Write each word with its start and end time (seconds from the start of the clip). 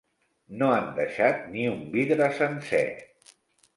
No 0.61 0.69
han 0.77 0.87
deixat 0.95 1.45
ni 1.57 1.67
un 1.75 1.85
vidre 1.97 2.31
sencer. 2.41 2.85